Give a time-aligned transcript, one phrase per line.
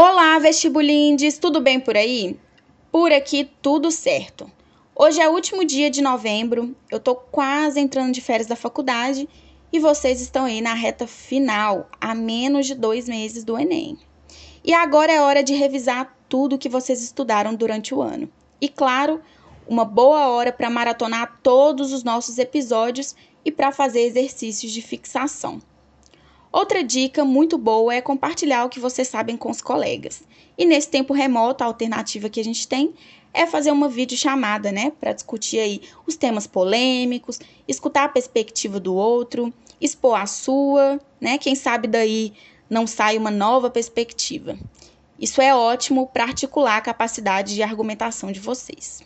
[0.00, 2.38] Olá, vestibulindes, tudo bem por aí?
[2.88, 4.48] Por aqui tudo certo.
[4.94, 9.28] Hoje é o último dia de novembro, eu tô quase entrando de férias da faculdade
[9.72, 13.98] e vocês estão aí na reta final, a menos de dois meses do Enem.
[14.64, 18.30] E agora é hora de revisar tudo que vocês estudaram durante o ano.
[18.60, 19.20] E claro,
[19.66, 25.60] uma boa hora para maratonar todos os nossos episódios e para fazer exercícios de fixação.
[26.50, 30.22] Outra dica muito boa é compartilhar o que vocês sabem com os colegas.
[30.56, 32.94] E nesse tempo remoto, a alternativa que a gente tem
[33.34, 38.94] é fazer uma videochamada, né, para discutir aí os temas polêmicos, escutar a perspectiva do
[38.94, 41.38] outro, expor a sua, né?
[41.38, 42.32] Quem sabe daí
[42.68, 44.58] não sai uma nova perspectiva.
[45.18, 49.02] Isso é ótimo para articular a capacidade de argumentação de vocês.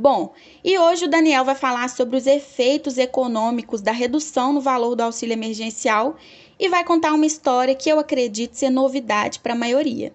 [0.00, 4.94] Bom, e hoje o Daniel vai falar sobre os efeitos econômicos da redução no valor
[4.94, 6.14] do auxílio emergencial
[6.56, 10.14] e vai contar uma história que eu acredito ser novidade para a maioria.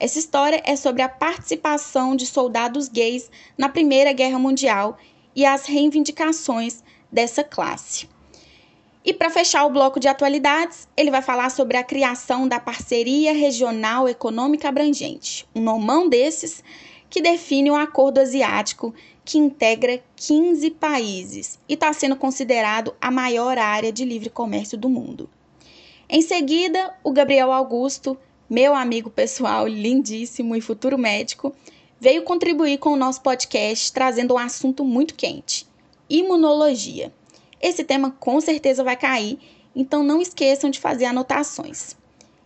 [0.00, 4.98] Essa história é sobre a participação de soldados gays na Primeira Guerra Mundial
[5.36, 8.08] e as reivindicações dessa classe.
[9.04, 13.32] E para fechar o bloco de atualidades, ele vai falar sobre a criação da Parceria
[13.32, 16.64] Regional Econômica Abrangente, um nomão desses
[17.10, 18.94] que define um acordo asiático
[19.30, 24.88] que integra 15 países e está sendo considerado a maior área de livre comércio do
[24.88, 25.30] mundo.
[26.08, 31.54] Em seguida, o Gabriel Augusto, meu amigo pessoal lindíssimo e futuro médico,
[32.00, 35.64] veio contribuir com o nosso podcast trazendo um assunto muito quente:
[36.08, 37.12] imunologia.
[37.62, 39.38] Esse tema com certeza vai cair,
[39.76, 41.94] então não esqueçam de fazer anotações.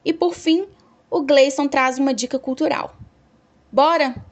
[0.04, 0.66] E por fim,
[1.10, 2.94] o Gleison traz uma dica cultural.
[3.72, 4.22] Bora?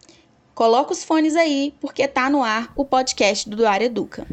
[0.55, 4.27] Coloca os fones aí, porque tá no ar o podcast do Duar Educa.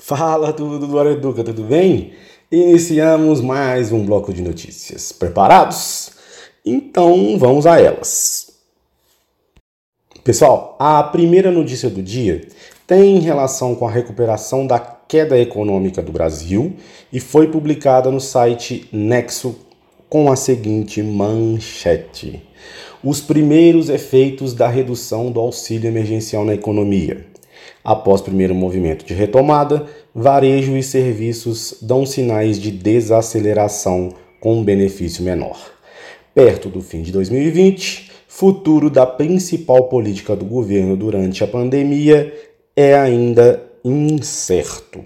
[0.00, 2.12] Fala tudo do Educa, tudo bem?
[2.50, 5.12] Iniciamos mais um bloco de notícias.
[5.12, 6.13] Preparados?
[6.64, 8.54] Então vamos a elas.
[10.24, 12.48] Pessoal, a primeira notícia do dia
[12.86, 16.74] tem relação com a recuperação da queda econômica do Brasil
[17.12, 19.54] e foi publicada no site Nexo
[20.08, 22.42] com a seguinte manchete:
[23.02, 27.26] Os primeiros efeitos da redução do auxílio emergencial na economia.
[27.84, 35.73] Após primeiro movimento de retomada, varejo e serviços dão sinais de desaceleração com benefício menor.
[36.34, 42.34] Perto do fim de 2020, futuro da principal política do governo durante a pandemia
[42.74, 45.04] é ainda incerto.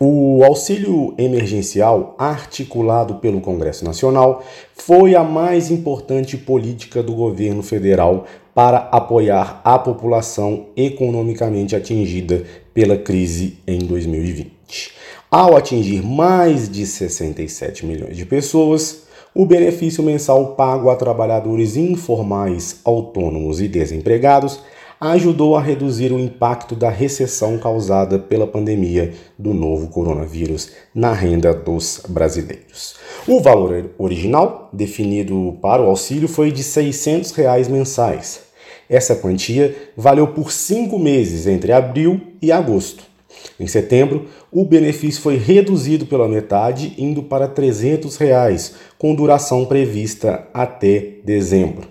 [0.00, 8.24] O auxílio emergencial, articulado pelo Congresso Nacional, foi a mais importante política do governo federal
[8.54, 14.92] para apoiar a população economicamente atingida pela crise em 2020.
[15.30, 22.80] Ao atingir mais de 67 milhões de pessoas, o benefício mensal pago a trabalhadores informais,
[22.84, 24.60] autônomos e desempregados
[25.00, 31.54] ajudou a reduzir o impacto da recessão causada pela pandemia do novo coronavírus na renda
[31.54, 32.96] dos brasileiros.
[33.26, 38.42] O valor original definido para o auxílio foi de 600 reais mensais.
[38.90, 43.09] Essa quantia valeu por cinco meses entre abril e agosto.
[43.58, 50.48] Em setembro, o benefício foi reduzido pela metade, indo para 300 reais, com duração prevista
[50.52, 51.88] até dezembro.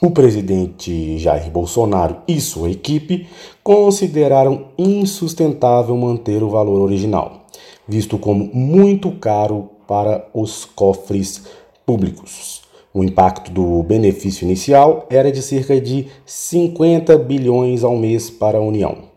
[0.00, 3.28] O presidente Jair Bolsonaro e sua equipe
[3.62, 7.46] consideraram insustentável manter o valor original,
[7.86, 11.44] visto como muito caro para os cofres
[11.84, 12.62] públicos.
[12.94, 18.62] O impacto do benefício inicial era de cerca de 50 bilhões ao mês para a
[18.62, 19.09] União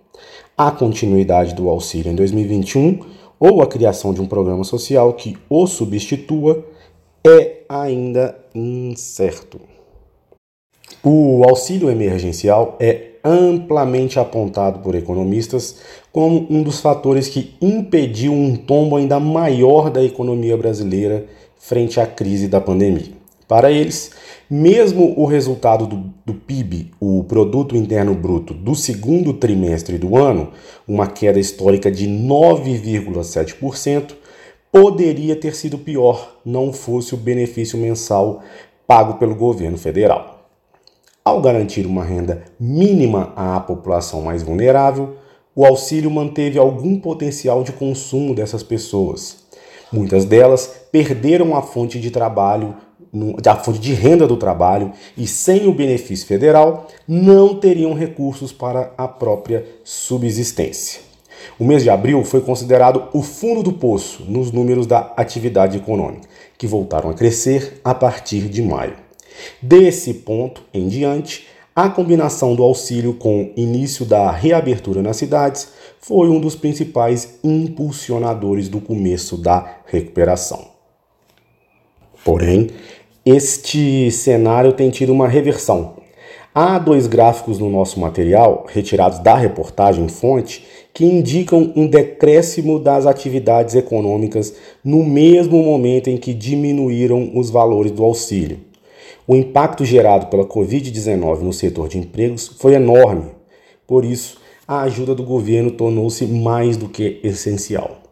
[0.58, 3.00] a continuidade do auxílio em 2021
[3.40, 6.64] ou a criação de um programa social que o substitua
[7.26, 9.60] é ainda incerto.
[11.04, 15.78] O auxílio emergencial é amplamente apontado por economistas
[16.12, 21.26] como um dos fatores que impediu um tombo ainda maior da economia brasileira
[21.58, 23.23] frente à crise da pandemia.
[23.48, 24.12] Para eles,
[24.50, 30.52] mesmo o resultado do, do, PIB, o Produto Interno Bruto, do segundo trimestre do ano,
[30.88, 34.14] uma queda histórica de 9,7%,
[34.72, 38.42] poderia ter sido pior não fosse o benefício mensal
[38.88, 40.50] pago pelo governo federal.
[41.24, 45.18] Ao garantir uma renda mínima à população mais vulnerável,
[45.56, 49.44] o auxílio manteve algum potencial de consumo dessas pessoas.
[49.92, 52.76] Muitas delas perderam a fonte de trabalho,
[53.46, 58.92] a fonte de renda do trabalho e sem o benefício federal não teriam recursos para
[58.98, 61.02] a própria subsistência.
[61.60, 66.28] O mês de abril foi considerado o fundo do poço nos números da atividade econômica,
[66.58, 68.96] que voltaram a crescer a partir de maio.
[69.62, 71.46] Desse ponto em diante,
[71.76, 75.70] a combinação do auxílio com início da reabertura nas cidades
[76.00, 80.68] foi um dos principais impulsionadores do começo da recuperação.
[82.24, 82.70] Porém,
[83.26, 85.94] este cenário tem tido uma reversão.
[86.54, 93.08] Há dois gráficos no nosso material, retirados da reportagem fonte, que indicam um decréscimo das
[93.08, 94.54] atividades econômicas
[94.84, 98.60] no mesmo momento em que diminuíram os valores do auxílio.
[99.26, 103.32] O impacto gerado pela Covid-19 no setor de empregos foi enorme.
[103.88, 104.38] Por isso,
[104.68, 108.03] a ajuda do governo tornou-se mais do que essencial.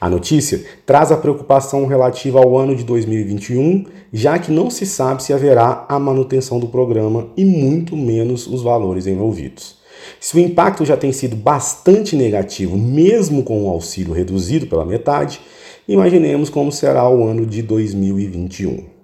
[0.00, 5.22] A notícia traz a preocupação relativa ao ano de 2021, já que não se sabe
[5.22, 9.78] se haverá a manutenção do programa e muito menos os valores envolvidos.
[10.18, 15.40] Se o impacto já tem sido bastante negativo, mesmo com o auxílio reduzido pela metade,
[15.86, 19.00] imaginemos como será o ano de 2021.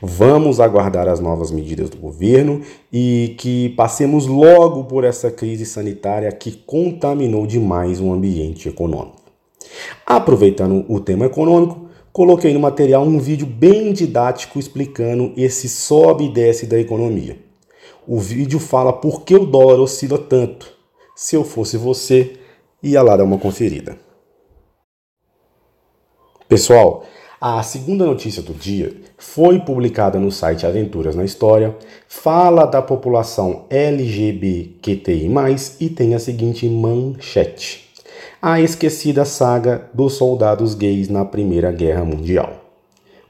[0.00, 2.60] Vamos aguardar as novas medidas do governo
[2.92, 9.23] e que passemos logo por essa crise sanitária que contaminou demais o ambiente econômico.
[10.06, 16.32] Aproveitando o tema econômico, coloquei no material um vídeo bem didático explicando esse sobe e
[16.32, 17.38] desce da economia.
[18.06, 20.72] O vídeo fala por que o dólar oscila tanto.
[21.16, 22.38] Se eu fosse você,
[22.82, 23.96] ia lá dar uma conferida.
[26.48, 27.04] Pessoal,
[27.40, 31.76] a segunda notícia do dia foi publicada no site Aventuras na História,
[32.08, 35.28] fala da população LGBTQI+,
[35.80, 37.83] e tem a seguinte manchete.
[38.46, 42.52] A esquecida saga dos soldados gays na Primeira Guerra Mundial.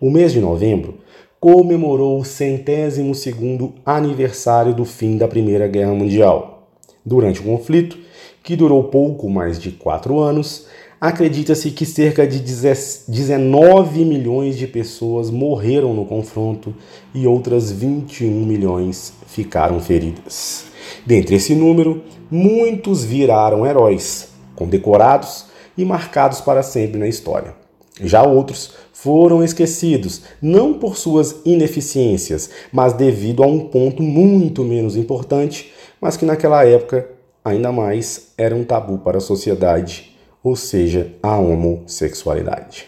[0.01, 0.97] O mês de novembro
[1.39, 6.69] comemorou o centésimo segundo aniversário do fim da Primeira Guerra Mundial.
[7.07, 7.97] Durante o conflito,
[8.43, 10.67] que durou pouco mais de quatro anos,
[11.01, 16.75] Acredita-se que cerca de 19 milhões de pessoas morreram no confronto
[17.15, 20.65] e outras 21 milhões ficaram feridas.
[21.05, 25.47] Dentre esse número, muitos viraram heróis, condecorados
[25.77, 27.55] e marcados para sempre na história.
[28.01, 34.97] Já outros foram esquecidos, não por suas ineficiências, mas devido a um ponto muito menos
[34.97, 37.09] importante, mas que naquela época
[37.45, 40.15] ainda mais era um tabu para a sociedade
[40.45, 42.85] ou seja, a homossexualidade.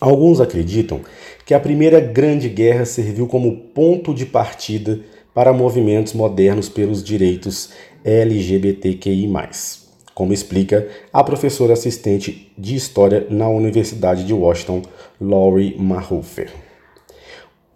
[0.00, 1.02] Alguns acreditam
[1.44, 4.98] que a Primeira Grande Guerra serviu como ponto de partida
[5.34, 7.70] para movimentos modernos pelos direitos
[8.02, 9.28] LGBTQI,
[10.20, 14.82] como explica a professora assistente de História na Universidade de Washington,
[15.18, 16.52] Laurie Mahofer.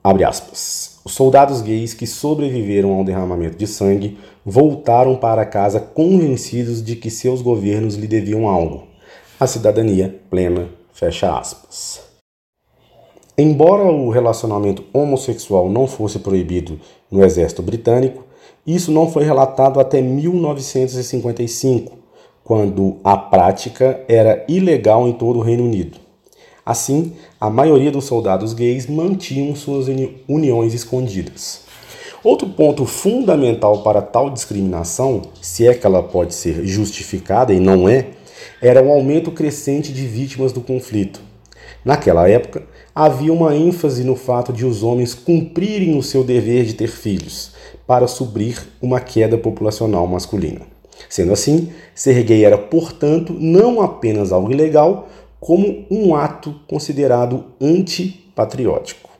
[0.02, 1.00] Abre aspas.
[1.06, 7.11] Os soldados gays que sobreviveram ao derramamento de sangue voltaram para casa convencidos de que
[7.11, 8.88] seus governos lhe deviam algo
[9.40, 12.02] a cidadania plena, fecha aspas.
[13.38, 16.79] Embora o relacionamento homossexual não fosse proibido
[17.11, 18.23] no exército britânico,
[18.67, 22.04] isso não foi relatado até 1955,
[22.44, 25.99] quando a prática era ilegal em todo o Reino Unido.
[26.64, 31.62] Assim, a maioria dos soldados gays mantinham suas uni uniões escondidas.
[32.23, 37.88] Outro ponto fundamental para tal discriminação, se é que ela pode ser justificada e não
[37.88, 38.09] é,
[38.62, 41.21] era um aumento crescente de vítimas do conflito.
[41.85, 42.62] Naquela época,
[42.95, 47.52] havia uma ênfase no fato de os homens cumprirem o seu dever de ter filhos,
[47.87, 50.74] para suprir uma queda populacional masculina.
[51.09, 55.09] Sendo assim, ser gay era, portanto, não apenas algo ilegal,
[55.41, 59.11] como um ato considerado antipatriótico.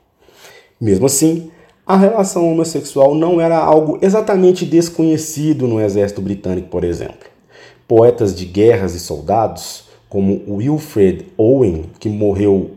[0.81, 1.51] Mesmo assim,
[1.87, 7.35] a relação homossexual não era algo exatamente desconhecido no exército britânico, por exemplo
[7.87, 12.71] poetas de guerras e soldados, como Wilfred Owen, que morreu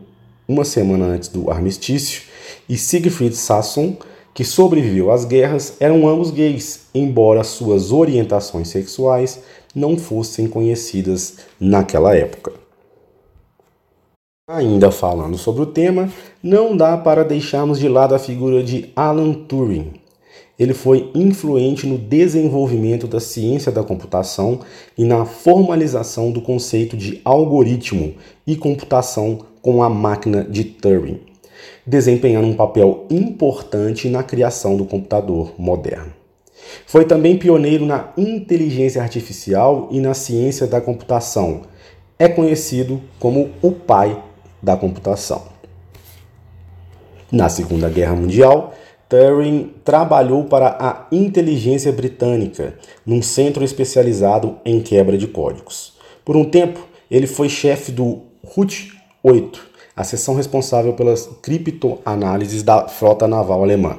[0.46, 2.22] uma semana antes do armistício,
[2.68, 3.96] e Siegfried Sassoon,
[4.38, 9.42] que sobreviveu às guerras, eram ambos gays, embora suas orientações sexuais
[9.74, 12.52] não fossem conhecidas naquela época.
[14.48, 16.08] Ainda falando sobre o tema,
[16.40, 19.94] não dá para deixarmos de lado a figura de Alan Turing,
[20.56, 24.60] ele foi influente no desenvolvimento da ciência da computação
[24.96, 28.14] e na formalização do conceito de algoritmo
[28.46, 31.18] e computação com a máquina de Turing,
[31.86, 36.12] desempenhando um papel importante na criação do computador moderno.
[36.86, 41.62] Foi também pioneiro na inteligência artificial e na ciência da computação.
[42.18, 44.22] É conhecido como o pai
[44.62, 45.42] da computação.
[47.30, 48.74] Na Segunda Guerra Mundial,
[49.08, 52.74] Turing trabalhou para a inteligência britânica,
[53.06, 55.94] num centro especializado em quebra de códigos.
[56.24, 59.58] Por um tempo, ele foi chefe do RUT-8,
[59.98, 63.98] a seção responsável pelas criptoanálises da frota naval alemã.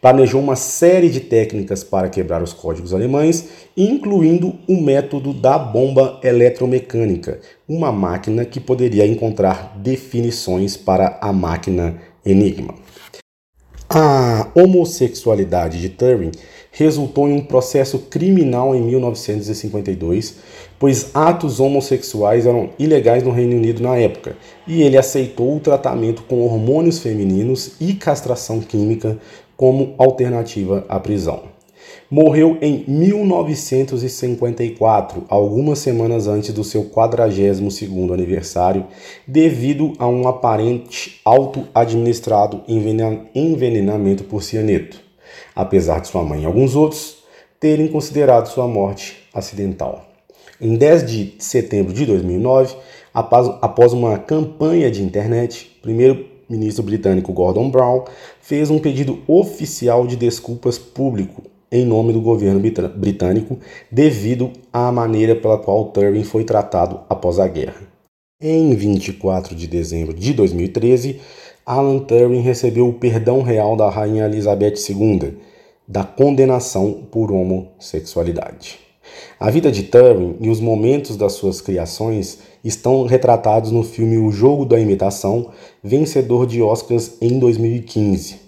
[0.00, 6.20] Planejou uma série de técnicas para quebrar os códigos alemães, incluindo o método da bomba
[6.22, 12.76] eletromecânica, uma máquina que poderia encontrar definições para a máquina Enigma.
[13.90, 16.30] A homossexualidade de Turing
[16.70, 20.36] resultou em um processo criminal em 1952,
[20.84, 24.36] pois atos homossexuais eram ilegais no Reino Unido na época,
[24.68, 29.16] e ele aceitou o tratamento com hormônios femininos e castração química
[29.56, 31.54] como alternativa à prisão
[32.10, 38.84] morreu em 1954, algumas semanas antes do seu 42º aniversário,
[39.26, 45.00] devido a um aparente auto-administrado envenenamento por cianeto,
[45.56, 47.24] apesar de sua mãe e alguns outros
[47.58, 50.13] terem considerado sua morte acidental.
[50.64, 52.74] Em 10 de setembro de 2009,
[53.12, 58.04] após uma campanha de internet, primeiro-ministro britânico Gordon Brown
[58.40, 62.62] fez um pedido oficial de desculpas público em nome do governo
[62.96, 63.58] britânico
[63.92, 67.82] devido à maneira pela qual Turing foi tratado após a guerra.
[68.40, 71.20] Em 24 de dezembro de 2013,
[71.66, 75.36] Alan Turing recebeu o perdão real da rainha Elizabeth II
[75.86, 78.83] da condenação por homossexualidade.
[79.38, 84.30] A vida de Turing e os momentos das suas criações estão retratados no filme O
[84.30, 85.50] Jogo da Imitação,
[85.82, 88.40] vencedor de Oscars em 2015.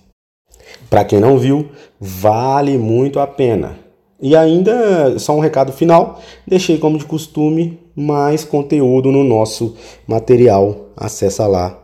[0.88, 1.68] Para quem não viu,
[2.00, 3.78] vale muito a pena.
[4.20, 10.86] E ainda, só um recado final, deixei como de costume mais conteúdo no nosso material.
[10.96, 11.78] Acesse lá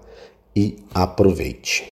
[0.57, 1.87] e aproveite.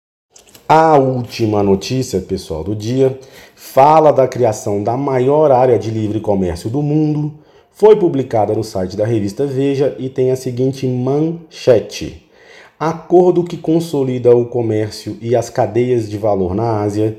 [0.67, 3.19] A última notícia, pessoal, do dia
[3.61, 7.35] fala da criação da maior área de livre comércio do mundo.
[7.71, 12.27] Foi publicada no site da revista Veja e tem a seguinte manchete:
[12.79, 17.19] acordo que consolida o comércio e as cadeias de valor na Ásia,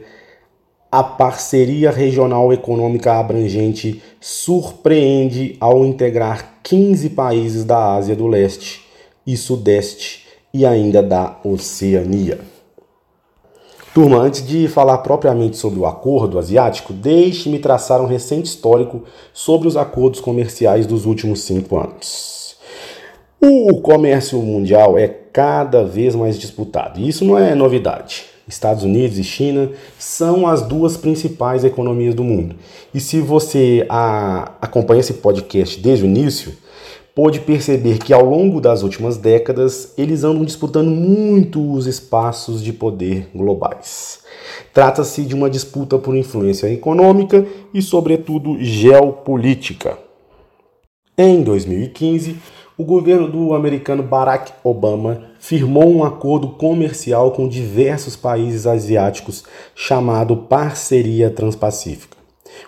[0.91, 8.83] a parceria regional econômica abrangente surpreende ao integrar 15 países da Ásia do Leste
[9.27, 12.60] e Sudeste e ainda da Oceania.
[13.93, 19.67] Turma, antes de falar propriamente sobre o acordo asiático, deixe-me traçar um recente histórico sobre
[19.67, 22.55] os acordos comerciais dos últimos cinco anos.
[23.41, 27.01] O comércio mundial é cada vez mais disputado.
[27.01, 28.23] E isso não é novidade.
[28.47, 32.55] Estados Unidos e China são as duas principais economias do mundo.
[32.93, 33.85] E se você
[34.61, 36.53] acompanha esse podcast desde o início,
[37.15, 42.71] pode perceber que ao longo das últimas décadas eles andam disputando muito os espaços de
[42.71, 44.21] poder globais.
[44.73, 49.97] Trata-se de uma disputa por influência econômica e, sobretudo, geopolítica.
[51.17, 52.37] Em 2015,
[52.77, 59.43] o governo do americano Barack Obama firmou um acordo comercial com diversos países asiáticos
[59.75, 62.17] chamado Parceria Transpacífica.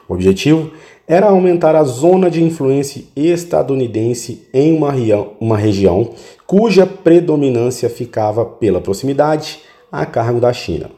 [0.08, 0.72] O objetivo
[1.08, 4.94] era aumentar a zona de influência estadunidense em uma,
[5.40, 6.12] uma região
[6.48, 9.60] cuja predominância ficava pela proximidade
[9.92, 10.90] a cargo da China.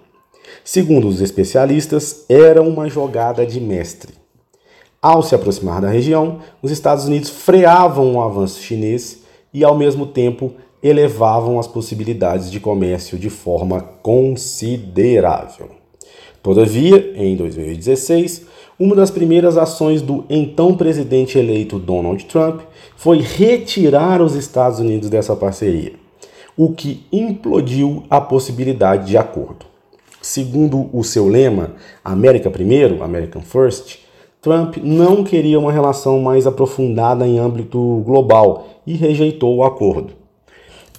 [0.64, 4.14] Segundo os especialistas, era uma jogada de mestre.
[5.02, 10.06] Ao se aproximar da região, os Estados Unidos freavam o avanço chinês e, ao mesmo
[10.06, 15.70] tempo, elevavam as possibilidades de comércio de forma considerável.
[16.42, 18.46] Todavia, em 2016,
[18.78, 22.62] uma das primeiras ações do então presidente eleito Donald Trump
[22.98, 25.94] foi retirar os Estados Unidos dessa parceria,
[26.58, 29.66] o que implodiu a possibilidade de acordo.
[30.22, 34.00] Segundo o seu lema, América Primeiro, American First,
[34.42, 40.14] Trump não queria uma relação mais aprofundada em âmbito global e rejeitou o acordo.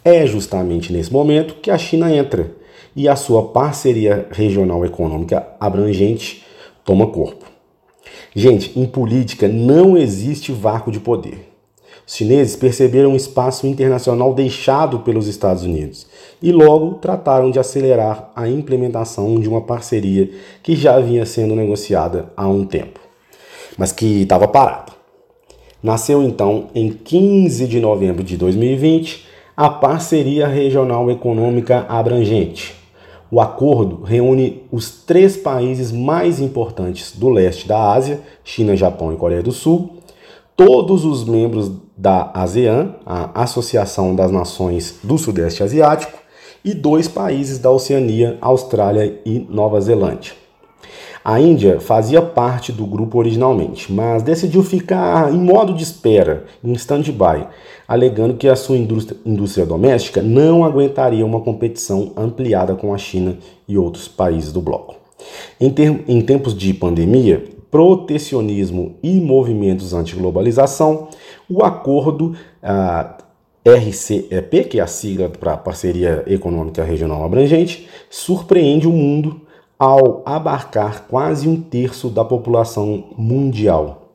[0.05, 2.53] É justamente nesse momento que a China entra
[2.95, 6.45] e a sua parceria regional econômica abrangente
[6.85, 7.46] toma corpo.
[8.35, 11.53] Gente, em política não existe vácuo de poder.
[12.07, 16.07] Os chineses perceberam um espaço internacional deixado pelos Estados Unidos
[16.41, 20.31] e logo trataram de acelerar a implementação de uma parceria
[20.63, 23.07] que já vinha sendo negociada há um tempo
[23.77, 24.93] mas que estava parado.
[25.83, 32.75] Nasceu então em 15 de novembro de 2020 a Parceria Regional Econômica Abrangente,
[33.31, 39.17] O acordo reúne os três países mais importantes do leste da Ásia, China, Japão e
[39.17, 39.97] Coreia do Sul,
[40.57, 46.19] todos os membros da ASEAN, a Associação das Nações do Sudeste Asiático,
[46.65, 50.33] e dois países da Oceania, Austrália e Nova Zelândia.
[51.25, 56.73] A Índia fazia parte do grupo originalmente, mas decidiu ficar em modo de espera, em
[56.75, 57.49] stand-by,
[57.87, 63.39] alegando que a sua indústria, indústria, doméstica não aguentaria uma competição ampliada com a China
[63.69, 64.97] e outros países do bloco.
[65.61, 71.09] Em, ter, em tempos de pandemia, protecionismo e movimentos anti-globalização,
[71.49, 73.19] o acordo ah,
[73.65, 79.41] RCEP, que é a sigla para Parceria Econômica Regional Abrangente, surpreende o mundo
[79.79, 84.06] ao abarcar quase um terço da população mundial.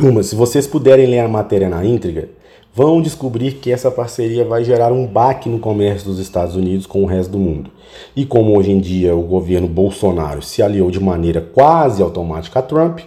[0.00, 2.30] Turma, se vocês puderem ler a matéria na íntegra,
[2.74, 7.02] vão descobrir que essa parceria vai gerar um baque no comércio dos Estados Unidos com
[7.02, 7.70] o resto do mundo.
[8.16, 12.62] E como hoje em dia o governo Bolsonaro se aliou de maneira quase automática a
[12.62, 13.00] Trump,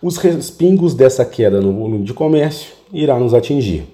[0.00, 3.84] os respingos dessa queda no volume de comércio irá nos atingir.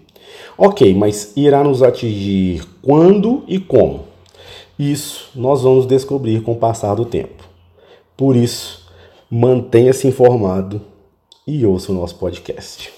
[0.56, 4.04] Ok, mas irá nos atingir quando e como?
[4.78, 7.42] Isso nós vamos descobrir com o passar do tempo.
[8.16, 8.86] Por isso,
[9.28, 10.93] mantenha-se informado
[11.46, 12.92] e ouça o nosso podcast.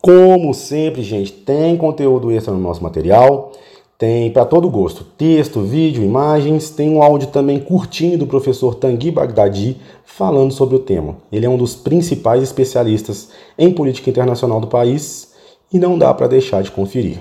[0.00, 3.52] Como sempre, gente, tem conteúdo extra no nosso material.
[3.96, 6.68] Tem para todo gosto, texto, vídeo, imagens.
[6.68, 11.16] Tem um áudio também curtinho do professor Tanguy Bagdadi falando sobre o tema.
[11.32, 15.32] Ele é um dos principais especialistas em política internacional do país
[15.72, 17.18] e não dá para deixar de conferir.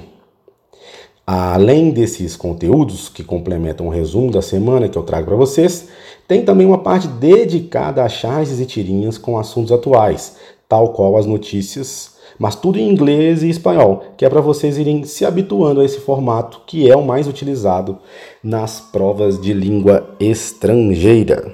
[1.25, 5.87] Além desses conteúdos que complementam o resumo da semana que eu trago para vocês,
[6.33, 10.35] tem também uma parte dedicada a charges e tirinhas com assuntos atuais,
[10.67, 15.03] tal qual as notícias, mas tudo em inglês e espanhol, que é para vocês irem
[15.03, 17.99] se habituando a esse formato que é o mais utilizado
[18.43, 21.53] nas provas de língua estrangeira.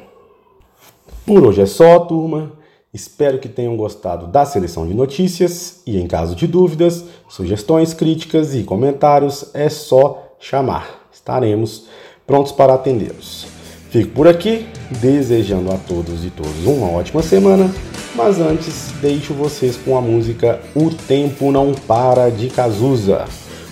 [1.26, 2.54] Por hoje é só, turma.
[2.94, 8.56] Espero que tenham gostado da seleção de notícias e, em caso de dúvidas, sugestões, críticas
[8.56, 11.10] e comentários, é só chamar.
[11.12, 11.88] Estaremos
[12.26, 13.59] prontos para atendê-los.
[13.92, 14.68] Fico por aqui,
[15.02, 17.74] desejando a todos e todas uma ótima semana,
[18.16, 23.26] mas antes deixo vocês com a música O Tempo Não Para de Cazuza.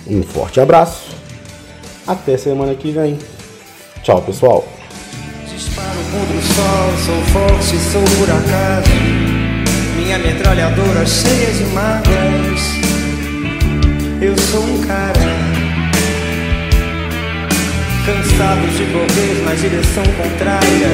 [0.08, 1.10] Um forte abraço,
[2.04, 3.16] até semana que vem.
[4.02, 4.66] Tchau, pessoal!
[5.48, 8.90] Disparo contra o sol, sou forte, sou por acaso.
[9.96, 12.60] Minha metralhadora cheia de mágoas.
[14.20, 15.57] Eu sou um cara
[18.08, 20.88] cansado de correr na direção contrária,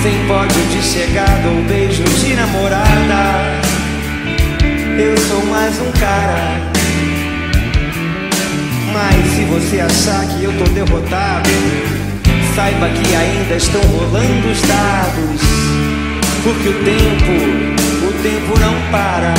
[0.00, 3.60] sem pódio de chegada ou beijo de namorada.
[4.96, 6.60] Eu sou mais um cara.
[8.92, 11.50] Mas se você achar que eu tô derrotado,
[12.54, 15.40] saiba que ainda estão rolando os dados.
[16.44, 19.34] Porque o tempo, o tempo não para.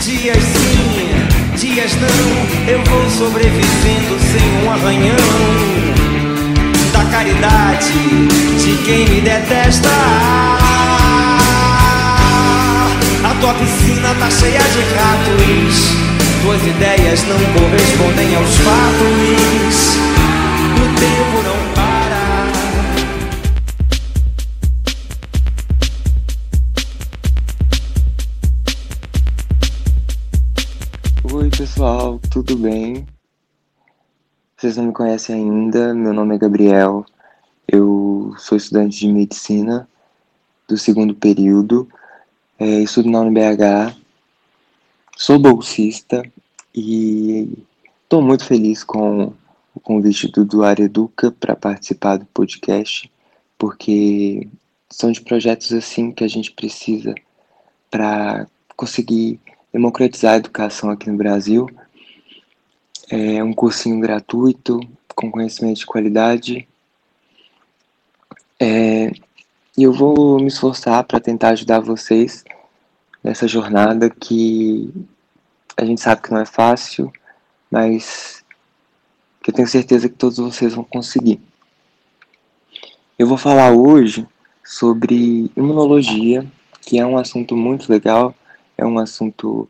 [0.00, 0.59] Dias
[1.74, 5.16] dias não, eu vou sobrevivendo sem um arranhão.
[6.92, 7.92] Da caridade
[8.58, 9.88] de quem me detesta.
[13.24, 15.96] A tua piscina tá cheia de ratos.
[16.42, 20.00] Tuas ideias não correspondem aos fatos
[21.00, 21.89] tempo não para.
[32.10, 33.06] Pessoal, tudo bem?
[34.56, 37.04] Vocês não me conhecem ainda, meu nome é Gabriel,
[37.68, 39.88] eu sou estudante de medicina
[40.66, 41.88] do segundo período,
[42.58, 43.94] é, estudo na UNBH,
[45.16, 46.22] sou bolsista
[46.74, 47.64] e
[48.02, 49.32] estou muito feliz com
[49.74, 53.10] o convite do Duário Educa para participar do podcast,
[53.58, 54.48] porque
[54.88, 57.14] são de projetos assim que a gente precisa
[57.90, 58.46] para
[58.76, 59.38] conseguir
[59.72, 61.68] democratizar a educação aqui no Brasil.
[63.12, 64.78] É um cursinho gratuito,
[65.16, 66.68] com conhecimento de qualidade.
[68.56, 69.10] É,
[69.76, 72.44] e eu vou me esforçar para tentar ajudar vocês
[73.20, 74.94] nessa jornada que
[75.76, 77.12] a gente sabe que não é fácil,
[77.68, 78.44] mas
[79.42, 81.40] que eu tenho certeza que todos vocês vão conseguir.
[83.18, 84.24] Eu vou falar hoje
[84.64, 86.46] sobre imunologia,
[86.80, 88.32] que é um assunto muito legal,
[88.78, 89.68] é um assunto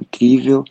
[0.00, 0.64] incrível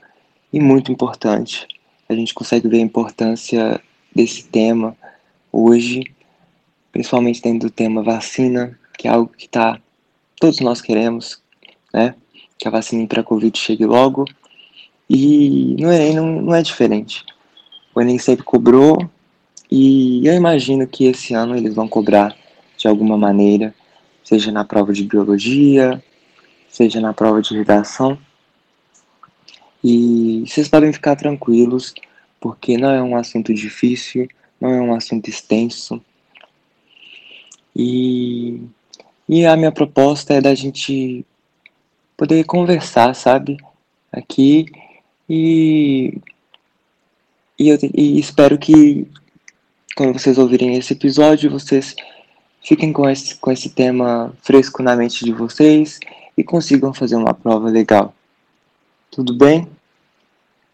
[0.54, 1.68] e muito importante.
[2.10, 3.82] A gente consegue ver a importância
[4.16, 4.96] desse tema
[5.52, 6.04] hoje,
[6.92, 9.80] principalmente dentro do tema vacina, que é algo que tá,
[10.40, 11.42] todos nós queremos,
[11.94, 12.16] né?
[12.58, 14.26] Que a vacina para a Covid chegue logo.
[15.10, 17.24] E no Enem não, não é diferente.
[17.94, 18.98] o Enem sempre cobrou
[19.70, 22.36] e eu imagino que esse ano eles vão cobrar
[22.78, 23.74] de alguma maneira,
[24.24, 26.02] seja na prova de biologia,
[26.70, 28.18] seja na prova de redação.
[29.84, 31.94] E vocês podem ficar tranquilos,
[32.40, 34.28] porque não é um assunto difícil,
[34.60, 36.02] não é um assunto extenso.
[37.76, 38.62] E,
[39.30, 41.26] e a minha proposta é da gente
[42.16, 43.58] poder conversar, sabe?
[44.12, 44.66] Aqui
[45.30, 46.20] e,
[47.60, 49.08] e, eu, e espero que
[49.96, 51.96] quando vocês ouvirem esse episódio, vocês
[52.62, 56.00] fiquem com esse, com esse tema fresco na mente de vocês
[56.38, 58.14] e consigam fazer uma prova legal.
[59.18, 59.68] Tudo bem?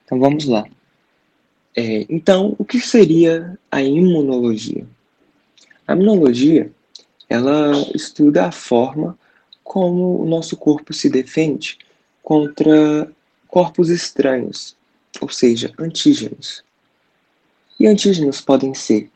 [0.03, 0.65] Então vamos lá.
[1.73, 4.85] É, então, o que seria a imunologia?
[5.87, 6.69] A imunologia,
[7.29, 9.17] ela estuda a forma
[9.63, 11.77] como o nosso corpo se defende
[12.21, 13.09] contra
[13.47, 14.75] corpos estranhos,
[15.21, 16.65] ou seja, antígenos.
[17.79, 19.09] E antígenos podem ser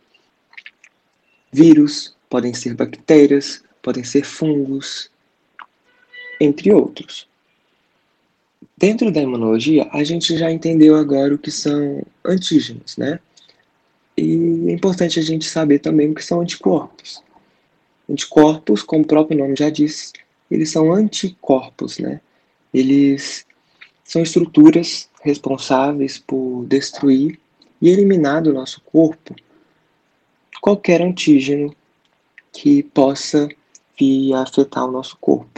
[1.51, 5.11] vírus, podem ser bactérias, podem ser fungos,
[6.39, 7.26] entre outros.
[8.77, 13.19] Dentro da imunologia, a gente já entendeu agora o que são antígenos, né?
[14.15, 17.21] E é importante a gente saber também o que são anticorpos.
[18.09, 20.13] Anticorpos, como o próprio nome já diz,
[20.49, 22.21] eles são anticorpos, né?
[22.73, 23.45] Eles
[24.03, 27.39] são estruturas responsáveis por destruir
[27.81, 29.35] e eliminar do nosso corpo
[30.61, 31.75] qualquer antígeno
[32.51, 33.47] que possa
[33.99, 35.56] vir a afetar o nosso corpo.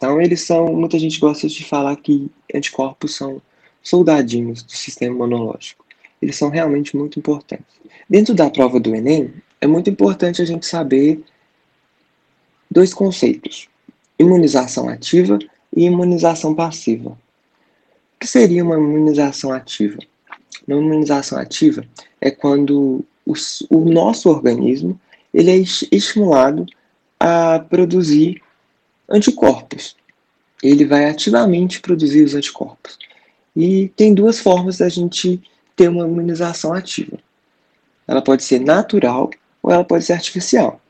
[0.00, 0.72] Então, eles são.
[0.72, 3.42] Muita gente gosta de falar que anticorpos são
[3.82, 5.84] soldadinhos do sistema imunológico.
[6.22, 7.66] Eles são realmente muito importantes.
[8.08, 11.22] Dentro da prova do Enem, é muito importante a gente saber
[12.70, 13.68] dois conceitos:
[14.18, 15.38] imunização ativa
[15.76, 17.10] e imunização passiva.
[17.10, 19.98] O que seria uma imunização ativa?
[20.66, 21.84] Uma imunização ativa
[22.22, 23.34] é quando o,
[23.68, 24.98] o nosso organismo
[25.32, 25.56] ele é
[25.92, 26.64] estimulado
[27.18, 28.42] a produzir
[29.10, 29.96] anticorpos.
[30.62, 32.98] Ele vai ativamente produzir os anticorpos.
[33.56, 35.42] E tem duas formas da gente
[35.74, 37.18] ter uma imunização ativa.
[38.06, 39.30] Ela pode ser natural
[39.62, 40.80] ou ela pode ser artificial.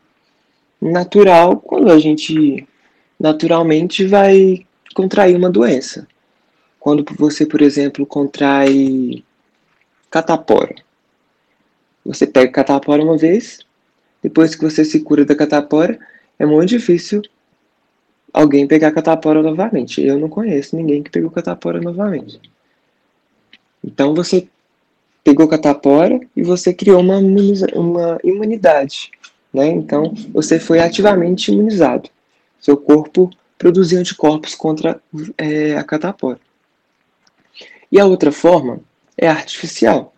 [0.80, 2.66] Natural, quando a gente
[3.18, 6.06] naturalmente vai contrair uma doença.
[6.78, 9.22] Quando você, por exemplo, contrai
[10.11, 10.74] catapora.
[12.04, 13.61] Você pega catapora uma vez,
[14.22, 15.98] depois que você se cura da catapora,
[16.38, 17.22] é muito difícil
[18.33, 20.01] alguém pegar catapora novamente.
[20.01, 22.40] Eu não conheço ninguém que pegou catapora novamente.
[23.85, 24.47] Então você
[25.25, 29.11] pegou catapora e você criou uma, uma imunidade.
[29.53, 29.69] Né?
[29.69, 32.09] Então você foi ativamente imunizado.
[32.61, 35.01] Seu corpo produziu anticorpos contra
[35.37, 36.40] é, a catapora.
[37.90, 38.81] E a outra forma
[39.16, 40.14] é artificial,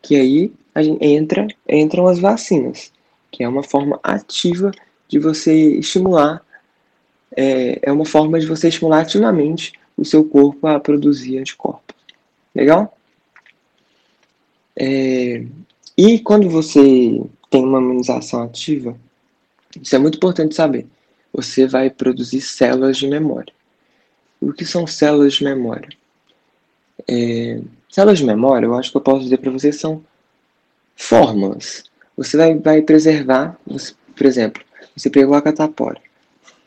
[0.00, 0.52] que aí
[1.00, 2.90] entra, entram as vacinas,
[3.30, 4.70] que é uma forma ativa
[5.06, 6.42] de você estimular
[7.36, 11.94] é, é uma forma de você estimular ativamente o seu corpo a produzir anticorpos.
[12.54, 12.96] Legal?
[14.76, 15.44] É,
[15.96, 18.96] e quando você tem uma imunização ativa,
[19.80, 20.86] isso é muito importante saber.
[21.32, 23.52] Você vai produzir células de memória.
[24.40, 25.88] O que são células de memória?
[27.06, 30.02] É, células de memória, eu acho que eu posso dizer para vocês, são
[30.96, 31.84] fórmulas.
[32.16, 34.62] Você vai, vai preservar, você, por exemplo,
[34.96, 36.00] você pegou a catapora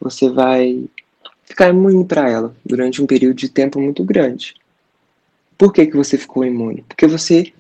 [0.04, 0.84] você vai
[1.46, 4.54] ficar imune para ela durante um período de tempo muito grande.
[5.58, 6.84] Por que, que você ficou imune?
[6.86, 7.54] Porque você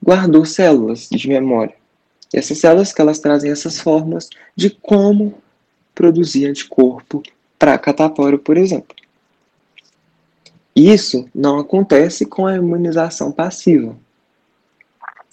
[0.00, 1.74] guardou células de memória.
[2.32, 5.42] E essas células que elas trazem essas formas de como
[5.92, 7.20] produzir anticorpo
[7.58, 8.94] para catapora, por exemplo.
[10.74, 13.96] Isso não acontece com a imunização passiva.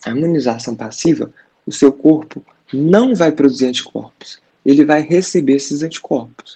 [0.03, 1.31] A imunização passiva,
[1.65, 6.55] o seu corpo não vai produzir anticorpos ele vai receber esses anticorpos.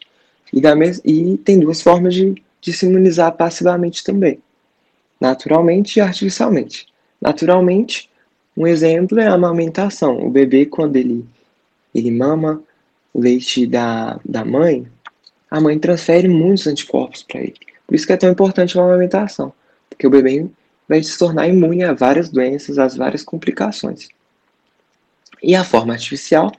[0.52, 0.74] E, da
[1.06, 4.40] e tem duas formas de, de se imunizar passivamente também:
[5.20, 6.88] naturalmente e artificialmente.
[7.22, 8.10] Naturalmente,
[8.56, 10.20] um exemplo é a amamentação.
[10.20, 11.26] O bebê, quando ele,
[11.96, 12.62] ele mama
[13.14, 14.86] o leite da, da mãe,
[15.50, 17.56] a mãe transfere muitos anticorpos para ele.
[17.88, 19.54] Por isso que é tão importante a amamentação,
[19.90, 20.48] porque o bebê
[20.88, 24.10] vai se tornar imune a várias doenças, às várias complicações.
[25.42, 26.52] E a forma artificial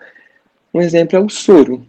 [0.72, 1.86] um exemplo é o soro.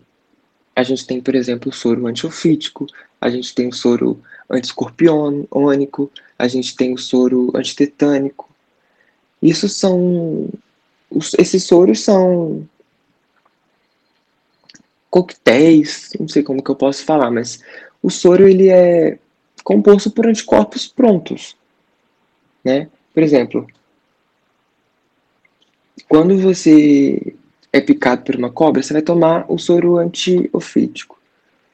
[0.76, 2.88] A gente tem, por exemplo, o soro antiofítico,
[3.22, 4.20] a gente tem o soro
[4.50, 8.50] antiscorpiônico, a gente tem o soro antitetânico.
[9.42, 10.50] Isso são.
[11.38, 12.68] Esses soros são
[15.10, 17.62] coquetéis, não sei como que eu posso falar, mas
[18.02, 19.20] o soro ele é
[19.64, 21.56] composto por anticorpos prontos,
[22.64, 22.90] né?
[23.14, 23.68] Por exemplo,
[26.10, 27.33] quando você
[27.74, 31.20] é picado por uma cobra, você vai tomar o soro antiofídico.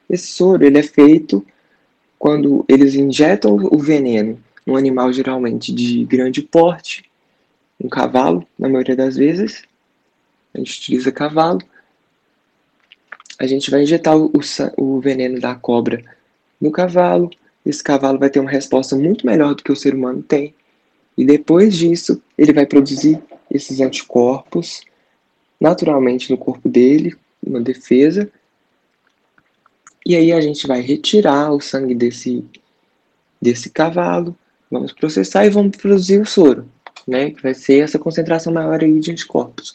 [0.09, 1.45] Esse soro ele é feito
[2.17, 7.03] quando eles injetam o veneno num animal geralmente de grande porte,
[7.83, 9.63] um cavalo, na maioria das vezes,
[10.53, 11.62] a gente utiliza cavalo,
[13.38, 14.31] a gente vai injetar o,
[14.77, 16.01] o veneno da cobra
[16.59, 17.29] no cavalo,
[17.65, 20.53] esse cavalo vai ter uma resposta muito melhor do que o ser humano tem,
[21.17, 24.81] e depois disso ele vai produzir esses anticorpos
[25.60, 28.30] naturalmente no corpo dele, uma defesa,
[30.06, 32.43] e aí a gente vai retirar o sangue desse,
[33.41, 34.36] desse cavalo,
[34.72, 36.67] vamos processar e vamos produzir o soro,
[37.08, 37.32] né?
[37.32, 39.74] Que vai ser essa concentração maior aí de anticorpos.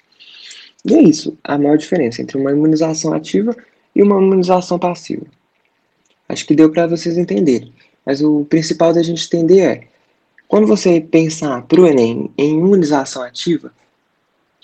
[0.84, 3.56] E é isso, a maior diferença entre uma imunização ativa
[3.94, 5.26] e uma imunização passiva.
[6.28, 7.72] Acho que deu para vocês entenderem.
[8.04, 9.88] Mas o principal da gente entender é,
[10.48, 13.72] quando você pensar para o Enem em imunização ativa,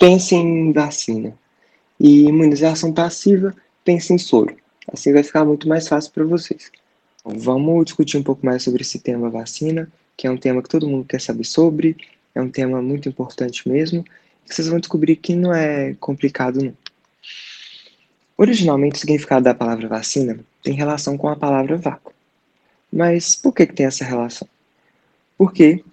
[0.01, 1.37] pense em vacina.
[2.01, 4.57] E imunização passiva, pense em soro.
[4.91, 6.73] Assim vai ficar muito mais fácil para vocês.
[7.23, 10.89] Vamos discutir um pouco mais sobre esse tema vacina, que é um tema que todo
[10.89, 11.97] mundo quer saber sobre,
[12.35, 14.03] é um tema muito importante mesmo,
[14.49, 16.75] e vocês vão descobrir que não é complicado não.
[18.39, 22.15] Originalmente, o significado da palavra vacina tem relação com a palavra vácuo.
[22.91, 24.49] Mas por que, que tem essa relação?
[25.37, 25.85] Porque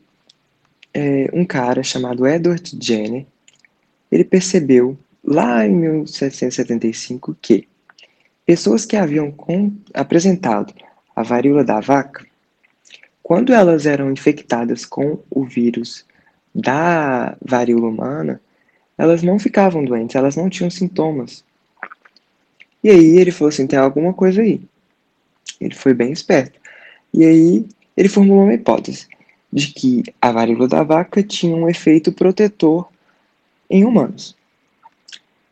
[0.94, 3.26] é, um cara chamado Edward Jenner,
[4.12, 7.68] ele percebeu lá em 1775 que
[8.46, 9.34] pessoas que haviam
[9.94, 10.74] apresentado
[11.16, 12.26] a varíola da vaca,
[13.22, 16.06] quando elas eram infectadas com o vírus
[16.56, 18.42] da varíola humana,
[18.98, 21.44] elas não ficavam doentes, elas não tinham sintomas.
[22.84, 24.62] E aí ele falou assim, tem alguma coisa aí.
[25.60, 26.60] Ele foi bem esperto.
[27.14, 27.66] E aí
[27.96, 29.08] ele formulou uma hipótese
[29.52, 32.88] de que a varíola da vaca tinha um efeito protetor
[33.70, 34.36] em humanos.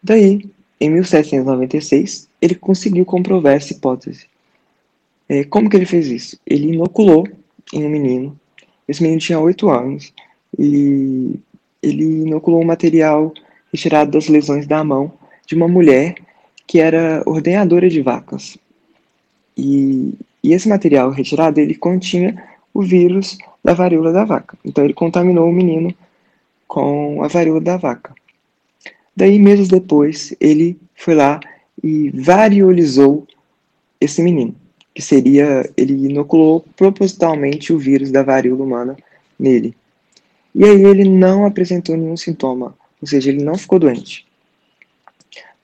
[0.01, 0.47] Daí,
[0.80, 4.28] em 1796, ele conseguiu comprovar essa hipótese.
[5.28, 6.39] É, como que ele fez isso?
[6.45, 7.28] Ele inoculou
[7.73, 8.39] em um menino,
[8.88, 10.13] esse menino tinha 8 anos,
[10.58, 11.39] e
[11.82, 13.34] ele inoculou um material
[13.71, 15.12] retirado das lesões da mão
[15.47, 16.15] de uma mulher
[16.67, 18.58] que era ordenhadora de vacas.
[19.58, 24.58] E, e esse material retirado, ele continha o vírus da varíola da vaca.
[24.63, 25.93] Então ele contaminou o menino
[26.67, 28.13] com a varíola da vaca.
[29.15, 31.39] Daí, meses depois, ele foi lá
[31.84, 33.28] e variolizou
[33.99, 34.56] esse menino,
[34.93, 38.97] que seria, ele inoculou propositalmente o vírus da varíola humana
[39.39, 39.75] nele.
[40.54, 44.25] E aí ele não apresentou nenhum sintoma, ou seja, ele não ficou doente.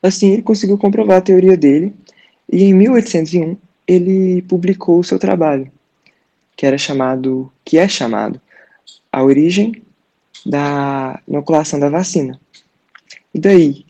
[0.01, 1.93] Assim, ele conseguiu comprovar a teoria dele,
[2.51, 5.71] e em 1801 ele publicou o seu trabalho,
[6.55, 8.39] que era chamado, que é chamado
[9.11, 9.81] A Origem
[10.45, 12.39] da Inoculação da Vacina.
[13.33, 13.85] E daí,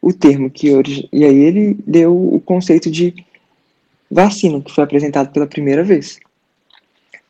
[0.00, 0.68] o termo que
[1.12, 3.14] e aí ele deu o conceito de
[4.10, 6.18] vacina, que foi apresentado pela primeira vez.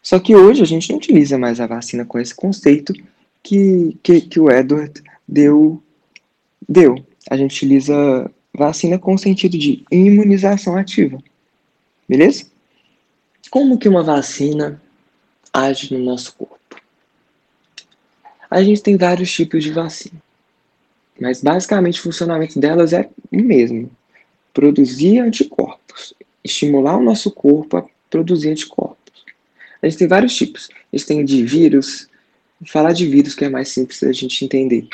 [0.03, 2.93] Só que hoje a gente não utiliza mais a vacina com esse conceito
[3.43, 5.81] que, que, que o Edward deu,
[6.69, 6.97] deu.
[7.31, 11.19] A gente utiliza vacina com o sentido de imunização ativa.
[12.09, 12.47] Beleza?
[13.51, 14.81] Como que uma vacina
[15.53, 16.52] age no nosso corpo?
[18.53, 20.21] A gente tem vários tipos de vacina.
[21.19, 23.91] Mas basicamente o funcionamento delas é o mesmo:
[24.53, 26.13] produzir anticorpos,
[26.45, 29.25] estimular o nosso corpo a produzir anticorpos.
[29.83, 30.69] A gente tem vários tipos.
[30.71, 32.07] A gente tem de vírus,
[32.67, 34.87] falar de vírus que é mais simples da gente entender.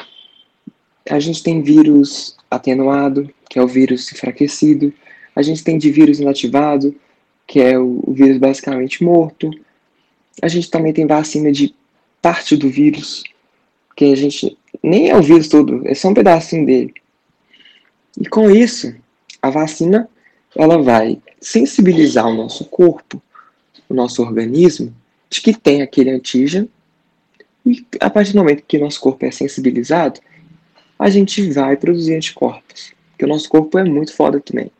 [1.10, 4.94] A gente tem vírus atenuado, que é o vírus enfraquecido.
[5.34, 6.94] A gente tem de vírus inativado,
[7.44, 9.50] que é o vírus basicamente morto.
[10.40, 11.74] A gente também tem vacina de
[12.22, 13.24] parte do vírus,
[13.98, 15.50] que a gente nem é o vírus
[15.84, 16.94] é só um pedacinho dele.
[18.16, 18.94] E com isso,
[19.42, 20.08] a vacina
[20.54, 23.20] ela vai sensibilizar o nosso corpo,
[23.88, 24.94] o nosso organismo,
[25.28, 26.68] de que tem aquele antígeno.
[27.66, 30.20] E a partir do momento que nosso corpo é sensibilizado,
[30.96, 32.92] a gente vai produzir anticorpos.
[33.10, 34.70] Porque o nosso corpo é muito foda também.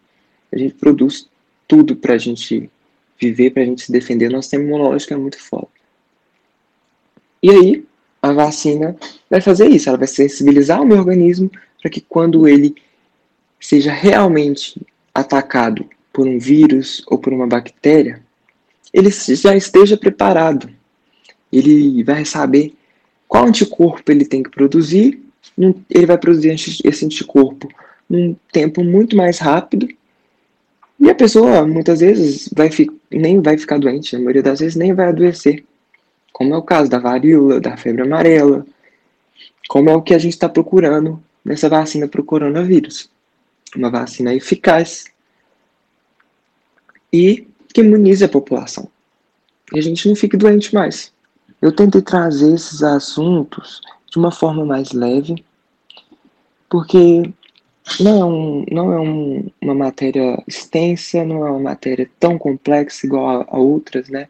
[0.53, 1.29] A gente produz
[1.67, 2.71] tudo pra gente
[3.21, 4.31] viver, pra gente se defender.
[4.31, 5.67] Nosso sistema imunológico é muito foda.
[7.43, 7.88] E aí,
[8.29, 8.97] a vacina
[9.29, 12.75] vai fazer isso, ela vai sensibilizar o meu organismo para que quando ele
[13.61, 14.81] seja realmente
[15.15, 18.23] atacado por um vírus ou por uma bactéria,
[18.93, 20.69] ele já esteja preparado.
[21.53, 22.75] Ele vai saber
[23.27, 25.23] qual anticorpo ele tem que produzir,
[25.91, 27.69] ele vai produzir esse anticorpo
[28.09, 29.89] num tempo muito mais rápido,
[30.99, 32.71] e a pessoa muitas vezes vai
[33.11, 35.65] nem vai ficar doente, na maioria das vezes nem vai adoecer
[36.39, 38.65] como é o caso da varíola, da febre amarela.
[39.69, 43.11] como é o que a gente está procurando nessa vacina para o coronavírus.
[43.75, 45.07] Uma vacina eficaz
[47.13, 48.89] e que imunize a população.
[49.75, 51.13] E a gente não fique doente mais.
[51.61, 55.45] Eu tentei trazer esses assuntos de uma forma mais leve,
[56.71, 57.33] porque
[57.99, 63.05] não é, um, não é um, uma matéria extensa, não é uma matéria tão complexa
[63.05, 64.29] igual a, a outras, né?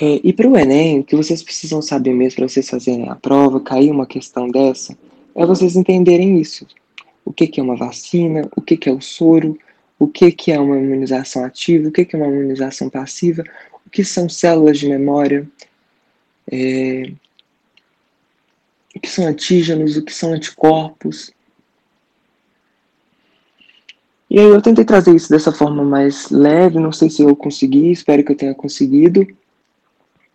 [0.00, 3.14] É, e para o Enem, o que vocês precisam saber mesmo para vocês fazerem a
[3.14, 4.96] prova, cair uma questão dessa,
[5.34, 6.66] é vocês entenderem isso.
[7.22, 9.58] O que, que é uma vacina, o que, que é o soro,
[9.98, 13.44] o que, que é uma imunização ativa, o que, que é uma imunização passiva,
[13.86, 15.46] o que são células de memória,
[16.50, 17.12] é,
[18.96, 21.30] o que são antígenos, o que são anticorpos.
[24.30, 27.92] E aí eu tentei trazer isso dessa forma mais leve, não sei se eu consegui,
[27.92, 29.26] espero que eu tenha conseguido.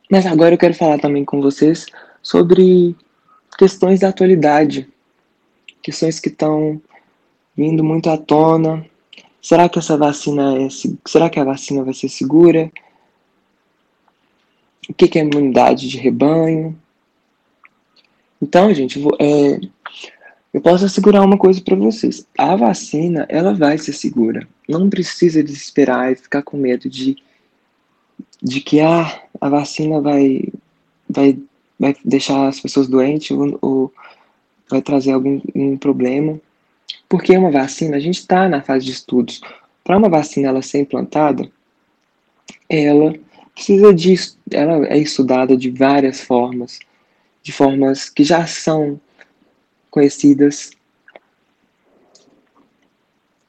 [0.10, 1.86] Mas agora eu quero falar também com vocês
[2.22, 2.96] sobre
[3.58, 4.88] questões da atualidade,
[5.82, 6.82] questões que estão
[7.56, 8.86] vindo muito à tona.
[9.42, 10.68] Será que essa vacina é,
[11.06, 12.72] será que a vacina vai ser segura?
[14.90, 16.78] O que é imunidade de rebanho?
[18.42, 19.60] Então, gente, é,
[20.54, 24.48] eu posso assegurar uma coisa para vocês: a vacina ela vai ser segura.
[24.70, 27.18] Não precisa desesperar e ficar com medo de
[28.42, 30.44] de que ah, a vacina vai,
[31.10, 31.38] vai,
[31.80, 33.94] vai deixar as pessoas doentes ou, ou
[34.70, 36.40] vai trazer algum um problema.
[37.10, 39.42] Porque uma vacina, a gente está na fase de estudos.
[39.84, 41.50] Para uma vacina ela ser implantada,
[42.70, 43.14] ela
[43.54, 44.16] precisa de
[44.52, 46.80] ela é estudada de várias formas,
[47.42, 49.00] de formas que já são
[49.90, 50.72] conhecidas.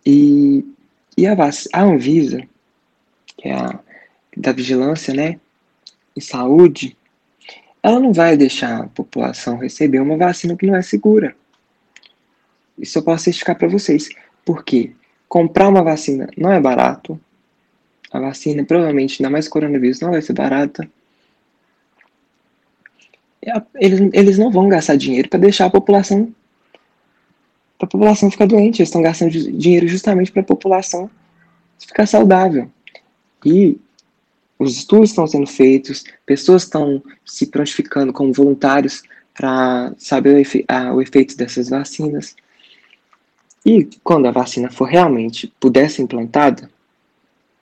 [0.04, 0.64] E,
[1.16, 1.34] e a,
[1.72, 2.46] a Anvisa,
[3.36, 3.80] que é a
[4.36, 5.40] da vigilância, né,
[6.16, 6.96] em saúde,
[7.82, 11.34] ela não vai deixar a população receber uma vacina que não é segura.
[12.78, 14.08] Isso eu posso certificar para vocês.
[14.44, 14.92] Por quê?
[15.28, 17.18] Comprar uma vacina não é barato.
[18.12, 20.88] A vacina, provavelmente, ainda mais coronavírus, não vai ser barata.
[23.76, 26.34] Eles, eles não vão gastar dinheiro para deixar a população
[27.78, 28.80] para a população ficar doente.
[28.80, 31.10] Eles estão gastando dinheiro justamente para a população
[31.78, 32.70] ficar saudável.
[33.44, 33.78] E
[34.58, 39.02] os estudos estão sendo feitos, pessoas estão se prontificando como voluntários
[39.34, 42.34] para saber o, efe, a, o efeito dessas vacinas.
[43.64, 46.70] E quando a vacina for realmente puder ser implantada,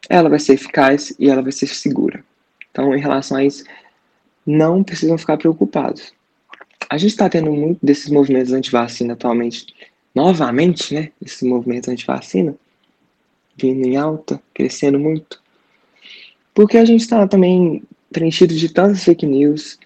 [0.08, 2.24] ela vai ser eficaz e ela vai ser segura.
[2.70, 3.64] Então, em relação a isso,
[4.46, 6.12] não precisam ficar preocupados.
[6.90, 9.74] A gente está tendo muito desses movimentos anti-vacina atualmente,
[10.14, 11.10] novamente, né?
[11.24, 12.54] Esses movimentos anti-vacina,
[13.56, 15.42] vindo em alta, crescendo muito.
[16.54, 19.78] Porque a gente está também preenchido de tantas fake news.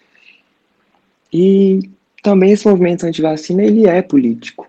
[1.32, 1.90] E
[2.22, 4.68] também esse movimento anti-vacina, ele é político.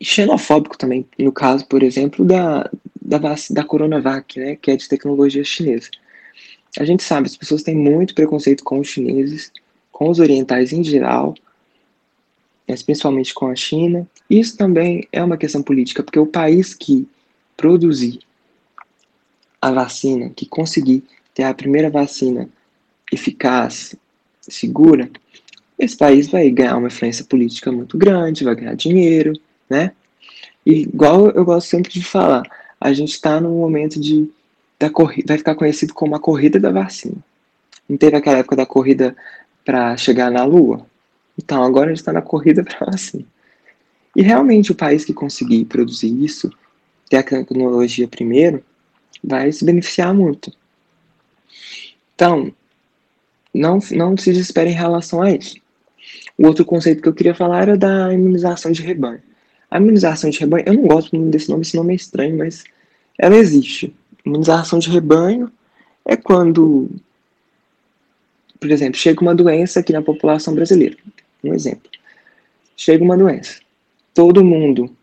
[0.00, 2.68] E xenofóbico também, no caso, por exemplo, da,
[3.00, 3.18] da,
[3.50, 5.88] da Coronavac, né, que é de tecnologia chinesa.
[6.78, 9.52] A gente sabe, as pessoas têm muito preconceito com os chineses,
[9.90, 11.34] com os orientais em geral,
[12.68, 14.06] mas principalmente com a China.
[14.28, 17.08] Isso também é uma questão política, porque o país que
[17.56, 18.20] produzir
[19.60, 21.02] a vacina, que conseguir
[21.34, 22.48] ter a primeira vacina
[23.12, 23.94] eficaz,
[24.40, 25.10] segura,
[25.78, 29.32] esse país vai ganhar uma influência política muito grande, vai ganhar dinheiro,
[29.70, 29.92] né?
[30.66, 32.42] E igual eu gosto sempre de falar,
[32.80, 34.30] a gente está num momento de
[34.78, 37.16] da corrida, vai ficar conhecido como a corrida da vacina.
[37.88, 39.16] Não teve aquela época da corrida
[39.64, 40.86] para chegar na Lua?
[41.36, 43.24] Então agora a gente está na corrida para a vacina.
[44.14, 46.50] E realmente o país que conseguir produzir isso,
[47.08, 48.62] ter a tecnologia primeiro,
[49.22, 50.52] vai se beneficiar muito.
[52.14, 52.52] Então,
[53.52, 55.56] não, não se desespere em relação a isso.
[56.36, 59.22] O outro conceito que eu queria falar era da imunização de rebanho.
[59.70, 62.64] A imunização de rebanho, eu não gosto desse nome, esse nome é estranho, mas
[63.18, 63.94] ela existe.
[64.24, 65.50] Imunização de rebanho
[66.04, 66.88] é quando,
[68.58, 70.96] por exemplo, chega uma doença aqui na população brasileira.
[71.42, 71.90] Um exemplo.
[72.76, 73.60] Chega uma doença.
[74.14, 74.96] Todo mundo,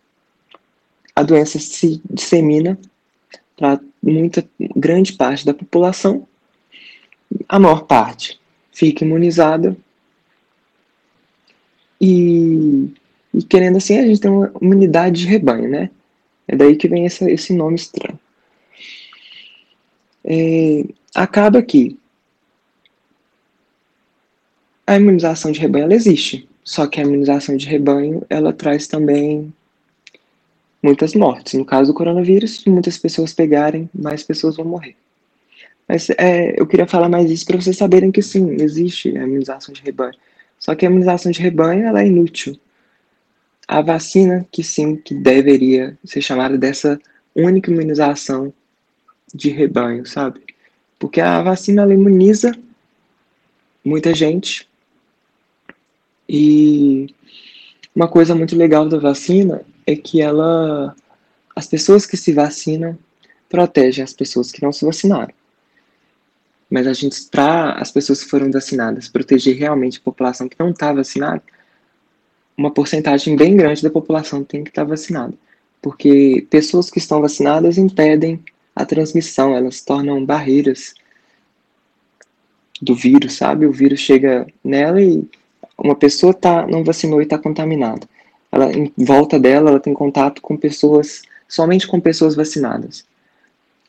[1.15, 2.77] a doença se dissemina
[3.55, 3.79] para
[4.11, 6.27] muita grande parte da população,
[7.49, 8.39] a maior parte
[8.71, 9.75] fica imunizada
[11.99, 12.93] e,
[13.33, 15.89] e querendo assim a gente tem uma imunidade de rebanho, né?
[16.47, 18.19] É daí que vem essa, esse nome estranho.
[20.23, 20.83] É,
[21.13, 21.97] acaba que
[24.85, 29.51] a imunização de rebanho ela existe, só que a imunização de rebanho ela traz também
[30.85, 31.55] muitas mortes.
[31.55, 34.95] No caso do coronavírus, muitas pessoas pegarem, mais pessoas vão morrer.
[35.87, 39.73] Mas é, eu queria falar mais isso para vocês saberem que sim, existe a imunização
[39.73, 40.13] de rebanho.
[40.59, 42.57] Só que a imunização de rebanho ela é inútil.
[43.67, 46.99] A vacina, que sim, que deveria ser chamada dessa
[47.35, 48.53] única imunização
[49.33, 50.39] de rebanho, sabe?
[50.99, 52.51] Porque a vacina ela imuniza
[53.83, 54.67] muita gente.
[56.29, 57.07] E
[57.95, 60.95] uma coisa muito legal da vacina é que ela
[61.55, 62.97] as pessoas que se vacinam
[63.47, 65.33] protegem as pessoas que não se vacinaram.
[66.69, 70.71] Mas a gente, para as pessoas que foram vacinadas, proteger realmente a população que não
[70.71, 71.41] está vacinada,
[72.57, 75.33] uma porcentagem bem grande da população tem que estar tá vacinada.
[75.81, 78.43] Porque pessoas que estão vacinadas impedem
[78.75, 80.93] a transmissão, elas tornam barreiras
[82.81, 83.65] do vírus, sabe?
[83.65, 85.23] O vírus chega nela e
[85.77, 88.07] uma pessoa tá, não vacinou e está contaminada.
[88.55, 93.03] Ela, em volta dela, ela tem contato com pessoas, somente com pessoas vacinadas.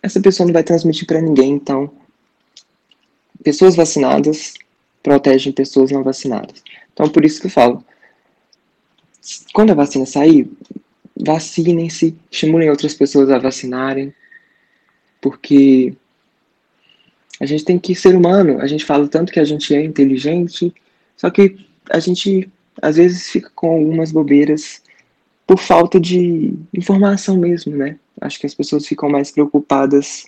[0.03, 1.89] Essa pessoa não vai transmitir para ninguém, então,
[3.45, 4.55] pessoas vacinadas
[5.05, 6.65] protegem pessoas não vacinadas.
[6.93, 7.85] Então, por isso que eu falo,
[9.55, 10.51] quando a vacina sair,
[11.17, 14.13] vacinem-se, estimulem outras pessoas a vacinarem,
[15.21, 15.95] porque
[17.39, 18.61] a gente tem que ser humano.
[18.61, 20.75] A gente fala tanto que a gente é inteligente,
[21.17, 21.57] só que
[21.89, 22.51] a gente
[22.81, 24.83] às vezes fica com algumas bobeiras
[25.47, 27.99] por falta de informação mesmo, né?
[28.21, 30.27] Acho que as pessoas ficam mais preocupadas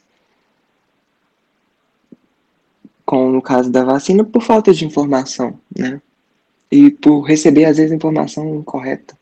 [3.04, 6.00] com no caso da vacina por falta de informação, né?
[6.70, 9.16] E por receber às vezes informação incorreta,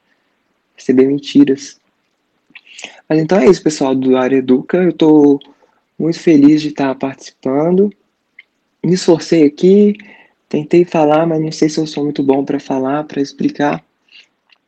[0.77, 1.79] receber mentiras.
[3.09, 4.79] Mas então é isso, pessoal do Área Educa.
[4.79, 5.41] Eu tô
[5.99, 7.93] muito feliz de estar participando.
[8.85, 9.97] Me esforcei aqui,
[10.49, 13.85] tentei falar, mas não sei se eu sou muito bom para falar, para explicar.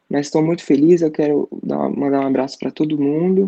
[0.09, 1.03] Mas estou muito feliz.
[1.03, 3.47] Eu quero mandar um abraço para todo mundo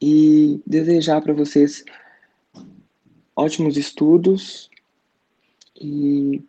[0.00, 1.84] e desejar para vocês
[3.34, 4.70] ótimos estudos
[5.80, 6.42] e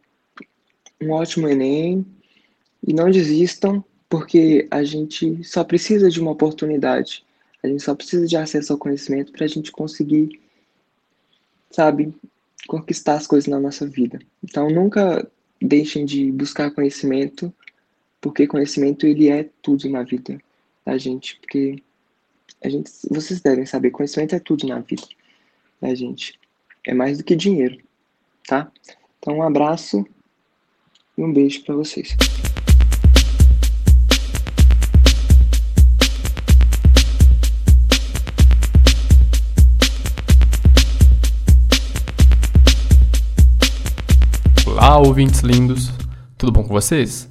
[1.01, 2.05] um ótimo Enem.
[2.87, 7.25] E não desistam, porque a gente só precisa de uma oportunidade.
[7.61, 10.39] A gente só precisa de acesso ao conhecimento para a gente conseguir,
[11.69, 12.13] sabe,
[12.67, 14.19] conquistar as coisas na nossa vida.
[14.43, 15.29] Então nunca
[15.61, 17.53] deixem de buscar conhecimento,
[18.21, 20.39] porque conhecimento ele é tudo na vida
[20.85, 21.81] da gente, porque
[22.63, 25.03] a gente, vocês devem saber, conhecimento é tudo na vida
[25.81, 26.39] da gente.
[26.85, 27.77] É mais do que dinheiro,
[28.47, 28.71] tá?
[29.19, 30.05] Então um abraço
[31.17, 32.15] e um beijo para vocês.
[44.89, 45.91] Olá, ouvintes lindos!
[46.35, 47.29] Tudo bom com vocês?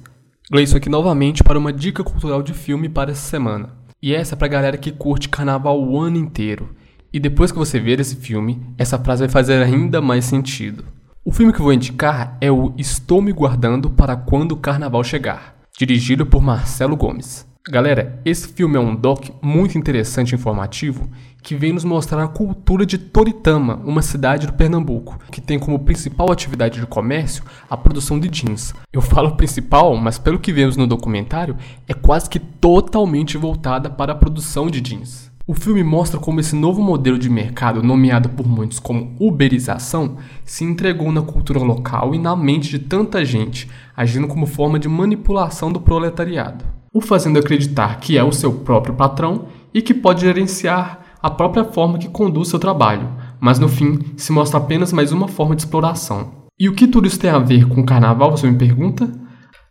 [0.49, 3.75] Gleison aqui novamente para uma dica cultural de filme para essa semana.
[4.01, 6.73] E essa é pra galera que curte carnaval o ano inteiro.
[7.11, 10.85] E depois que você ver esse filme, essa frase vai fazer ainda mais sentido.
[11.25, 15.57] O filme que vou indicar é o Estou Me Guardando para Quando o Carnaval Chegar,
[15.77, 17.45] dirigido por Marcelo Gomes.
[17.71, 21.07] Galera, esse filme é um doc muito interessante e informativo
[21.43, 25.77] que vem nos mostrar a cultura de Toritama, uma cidade do Pernambuco, que tem como
[25.77, 28.73] principal atividade de comércio a produção de jeans.
[28.91, 31.55] Eu falo principal, mas pelo que vemos no documentário,
[31.87, 35.31] é quase que totalmente voltada para a produção de jeans.
[35.45, 40.63] O filme mostra como esse novo modelo de mercado, nomeado por muitos como uberização, se
[40.63, 45.71] entregou na cultura local e na mente de tanta gente, agindo como forma de manipulação
[45.71, 50.99] do proletariado, o fazendo acreditar que é o seu próprio patrão e que pode gerenciar
[51.21, 53.07] a própria forma que conduz seu trabalho,
[53.39, 56.39] mas no fim se mostra apenas mais uma forma de exploração.
[56.59, 59.09] E o que tudo isso tem a ver com o carnaval, você me pergunta?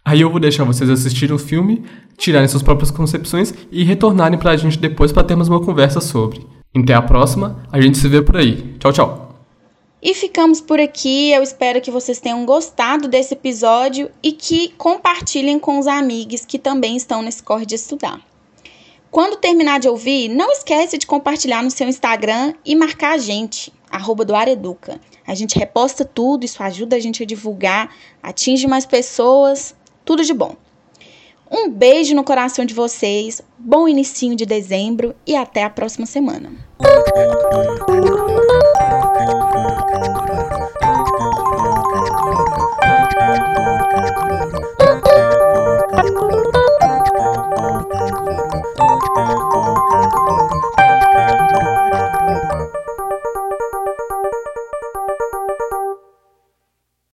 [0.04, 1.84] Aí eu vou deixar vocês assistirem o filme,
[2.16, 6.46] tirarem suas próprias concepções e retornarem pra gente depois para termos uma conversa sobre.
[6.74, 8.74] Até a próxima, a gente se vê por aí.
[8.78, 9.27] Tchau, tchau.
[10.00, 11.32] E ficamos por aqui.
[11.32, 16.58] Eu espero que vocês tenham gostado desse episódio e que compartilhem com os amigos que
[16.58, 18.20] também estão nesse corre de estudar.
[19.10, 23.72] Quando terminar de ouvir, não esquece de compartilhar no seu Instagram e marcar a gente,
[23.90, 25.00] arroba do Areduca.
[25.26, 27.92] A gente reposta tudo, isso ajuda a gente a divulgar,
[28.22, 29.74] atinge mais pessoas
[30.04, 30.56] tudo de bom.
[31.50, 36.52] Um beijo no coração de vocês, bom inicinho de dezembro e até a próxima semana.